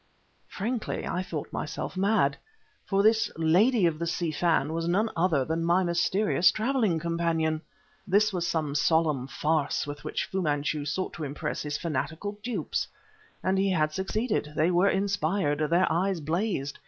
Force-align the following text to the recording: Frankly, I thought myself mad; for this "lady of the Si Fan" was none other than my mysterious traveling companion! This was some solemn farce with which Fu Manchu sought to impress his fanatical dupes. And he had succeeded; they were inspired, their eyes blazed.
Frankly, 0.49 1.05
I 1.05 1.21
thought 1.21 1.53
myself 1.53 1.95
mad; 1.95 2.35
for 2.87 3.03
this 3.03 3.31
"lady 3.37 3.85
of 3.85 3.99
the 3.99 4.07
Si 4.07 4.31
Fan" 4.31 4.73
was 4.73 4.87
none 4.87 5.11
other 5.15 5.45
than 5.45 5.63
my 5.63 5.83
mysterious 5.83 6.49
traveling 6.51 6.97
companion! 6.97 7.61
This 8.07 8.33
was 8.33 8.47
some 8.47 8.73
solemn 8.73 9.27
farce 9.27 9.85
with 9.85 10.03
which 10.03 10.25
Fu 10.25 10.41
Manchu 10.41 10.85
sought 10.85 11.13
to 11.13 11.23
impress 11.23 11.61
his 11.61 11.77
fanatical 11.77 12.39
dupes. 12.41 12.87
And 13.43 13.59
he 13.59 13.69
had 13.69 13.93
succeeded; 13.93 14.53
they 14.55 14.71
were 14.71 14.89
inspired, 14.89 15.59
their 15.69 15.85
eyes 15.91 16.19
blazed. 16.19 16.79